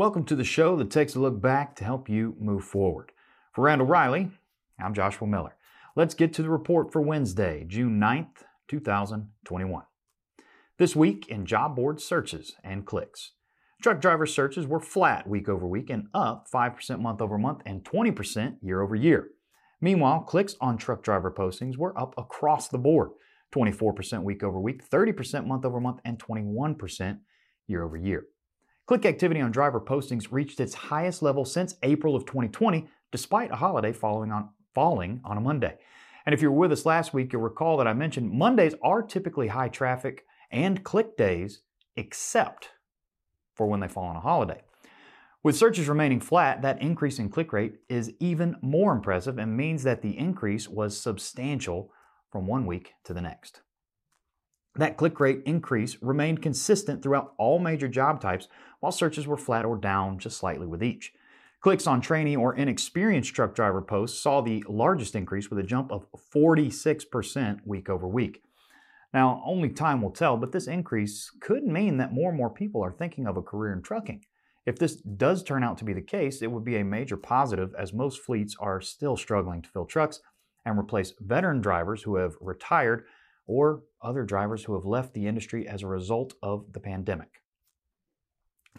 [0.00, 3.12] Welcome to the show that takes a look back to help you move forward.
[3.52, 4.30] For Randall Reilly,
[4.82, 5.56] I'm Joshua Miller.
[5.94, 9.82] Let's get to the report for Wednesday, June 9th, 2021.
[10.78, 13.32] This week in job board searches and clicks.
[13.82, 17.84] Truck driver searches were flat week over week and up 5% month over month and
[17.84, 19.28] 20% year over year.
[19.82, 23.10] Meanwhile, clicks on truck driver postings were up across the board
[23.52, 27.18] 24% week over week, 30% month over month, and 21%
[27.66, 28.24] year over year.
[28.90, 33.54] Click activity on driver postings reached its highest level since April of 2020, despite a
[33.54, 35.76] holiday falling on, falling on a Monday.
[36.26, 39.00] And if you were with us last week, you'll recall that I mentioned Mondays are
[39.00, 41.60] typically high traffic and click days,
[41.94, 42.70] except
[43.54, 44.60] for when they fall on a holiday.
[45.44, 49.84] With searches remaining flat, that increase in click rate is even more impressive and means
[49.84, 51.92] that the increase was substantial
[52.28, 53.60] from one week to the next.
[54.76, 59.64] That click rate increase remained consistent throughout all major job types, while searches were flat
[59.64, 61.12] or down just slightly with each.
[61.60, 65.92] Clicks on trainee or inexperienced truck driver posts saw the largest increase with a jump
[65.92, 68.42] of 46% week over week.
[69.12, 72.82] Now, only time will tell, but this increase could mean that more and more people
[72.82, 74.24] are thinking of a career in trucking.
[74.64, 77.74] If this does turn out to be the case, it would be a major positive
[77.78, 80.20] as most fleets are still struggling to fill trucks
[80.64, 83.04] and replace veteran drivers who have retired
[83.50, 87.42] or other drivers who have left the industry as a result of the pandemic.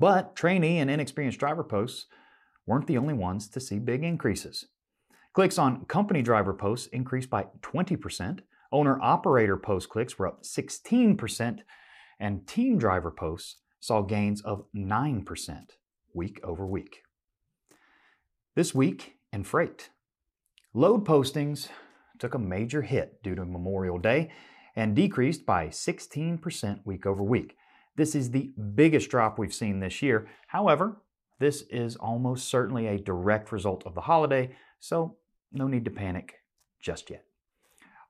[0.00, 2.06] But trainee and inexperienced driver posts
[2.66, 4.66] weren't the only ones to see big increases.
[5.34, 8.40] Clicks on company driver posts increased by 20%,
[8.72, 11.60] owner operator post clicks were up 16%,
[12.18, 15.60] and team driver posts saw gains of 9%
[16.12, 17.02] week over week.
[18.56, 19.90] This week in freight,
[20.74, 21.68] load postings
[22.18, 24.32] took a major hit due to Memorial Day
[24.76, 27.56] and decreased by 16% week over week.
[27.96, 30.28] This is the biggest drop we've seen this year.
[30.48, 30.98] However,
[31.40, 35.16] this is almost certainly a direct result of the holiday, so
[35.52, 36.34] no need to panic
[36.80, 37.24] just yet.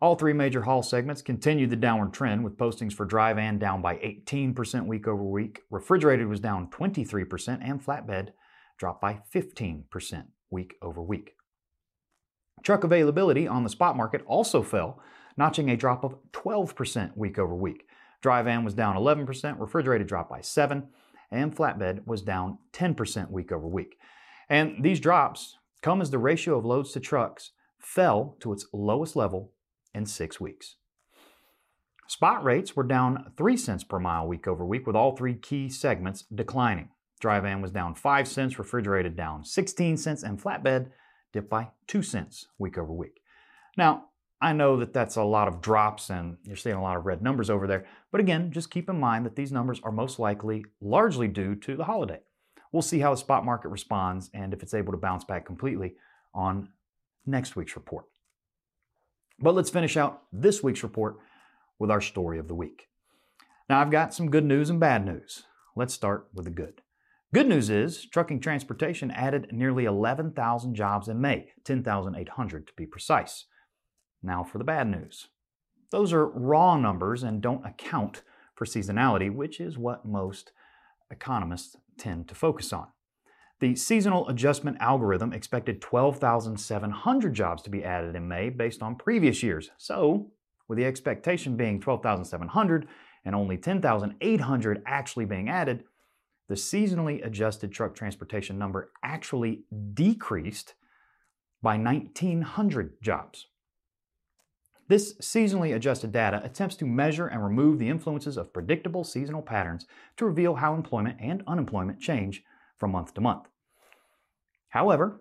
[0.00, 3.80] All three major haul segments continued the downward trend with postings for dry van down
[3.80, 8.30] by 18% week over week, refrigerated was down 23%, and flatbed
[8.78, 11.32] dropped by 15% week over week.
[12.62, 15.00] Truck availability on the spot market also fell,
[15.36, 17.86] notching a drop of 12% week over week.
[18.20, 20.88] Dry van was down 11%, refrigerated dropped by 7,
[21.30, 23.98] and flatbed was down 10% week over week.
[24.48, 29.16] And these drops come as the ratio of loads to trucks fell to its lowest
[29.16, 29.52] level
[29.94, 30.76] in 6 weeks.
[32.08, 35.68] Spot rates were down 3 cents per mile week over week with all three key
[35.68, 36.90] segments declining.
[37.20, 40.90] Dry van was down 5 cents, refrigerated down 16 cents, and flatbed
[41.32, 43.20] dipped by 2 cents week over week.
[43.76, 44.06] Now,
[44.40, 47.22] I know that that's a lot of drops and you're seeing a lot of red
[47.22, 50.64] numbers over there, but again, just keep in mind that these numbers are most likely
[50.80, 52.20] largely due to the holiday.
[52.70, 55.94] We'll see how the spot market responds and if it's able to bounce back completely
[56.34, 56.68] on
[57.24, 58.04] next week's report.
[59.38, 61.16] But let's finish out this week's report
[61.78, 62.88] with our story of the week.
[63.68, 65.44] Now, I've got some good news and bad news.
[65.74, 66.82] Let's start with the good.
[67.34, 73.46] Good news is trucking transportation added nearly 11,000 jobs in May, 10,800 to be precise.
[74.26, 75.28] Now for the bad news.
[75.90, 78.22] Those are raw numbers and don't account
[78.54, 80.52] for seasonality, which is what most
[81.10, 82.88] economists tend to focus on.
[83.60, 89.42] The seasonal adjustment algorithm expected 12,700 jobs to be added in May based on previous
[89.42, 89.70] years.
[89.78, 90.32] So,
[90.68, 92.88] with the expectation being 12,700
[93.24, 95.84] and only 10,800 actually being added,
[96.48, 100.74] the seasonally adjusted truck transportation number actually decreased
[101.62, 103.46] by 1,900 jobs.
[104.88, 109.86] This seasonally adjusted data attempts to measure and remove the influences of predictable seasonal patterns
[110.16, 112.44] to reveal how employment and unemployment change
[112.78, 113.48] from month to month.
[114.68, 115.20] However,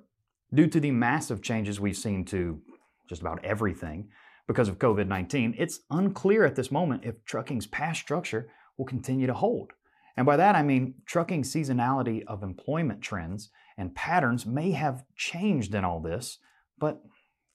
[0.53, 2.61] due to the massive changes we've seen to
[3.09, 4.09] just about everything
[4.47, 9.25] because of COVID 19, it's unclear at this moment if trucking's past structure will continue
[9.25, 9.71] to hold.
[10.15, 15.73] And by that I mean trucking seasonality of employment trends and patterns may have changed
[15.73, 16.37] in all this,
[16.77, 17.01] but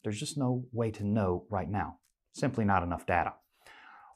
[0.02, 1.99] there's just no way to know right now.
[2.32, 3.34] Simply not enough data.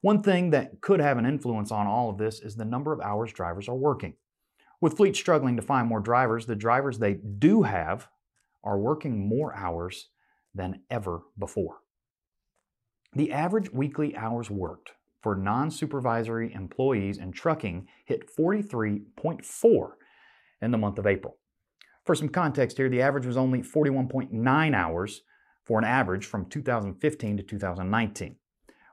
[0.00, 3.00] One thing that could have an influence on all of this is the number of
[3.00, 4.14] hours drivers are working.
[4.80, 8.08] With fleets struggling to find more drivers, the drivers they do have
[8.62, 10.08] are working more hours
[10.54, 11.78] than ever before.
[13.14, 19.90] The average weekly hours worked for non supervisory employees in trucking hit 43.4
[20.60, 21.38] in the month of April.
[22.04, 25.22] For some context here, the average was only 41.9 hours
[25.64, 28.36] for an average from 2015 to 2019.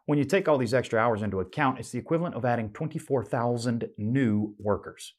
[0.06, 3.89] When you take all these extra hours into account, it's the equivalent of adding 24,000
[3.97, 5.13] new workers.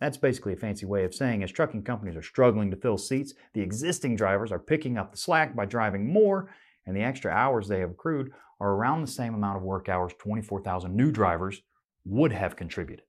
[0.00, 3.32] That's basically a fancy way of saying as trucking companies are struggling to fill seats,
[3.54, 6.50] the existing drivers are picking up the slack by driving more,
[6.84, 10.12] and the extra hours they have accrued are around the same amount of work hours
[10.18, 11.62] 24,000 new drivers
[12.04, 13.04] would have contributed.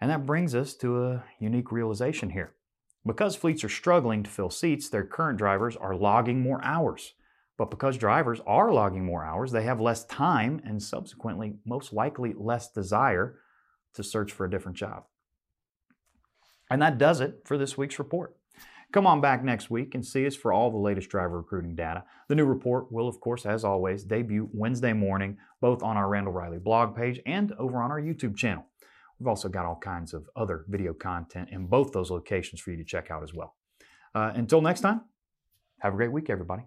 [0.00, 2.54] And that brings us to a unique realization here.
[3.04, 7.14] Because fleets are struggling to fill seats, their current drivers are logging more hours.
[7.58, 12.34] But because drivers are logging more hours, they have less time and subsequently, most likely,
[12.36, 13.38] less desire
[13.94, 15.04] to search for a different job.
[16.70, 18.36] And that does it for this week's report.
[18.92, 22.04] Come on back next week and see us for all the latest driver recruiting data.
[22.28, 26.34] The new report will, of course, as always, debut Wednesday morning, both on our Randall
[26.34, 28.66] Reilly blog page and over on our YouTube channel.
[29.22, 32.76] We've also got all kinds of other video content in both those locations for you
[32.76, 33.54] to check out as well.
[34.16, 35.02] Uh, until next time,
[35.78, 36.64] have a great week, everybody.